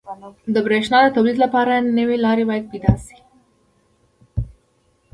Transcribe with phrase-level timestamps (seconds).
[0.53, 3.17] •د برېښنا د تولید لپاره نوي لارې باید پیدا شي.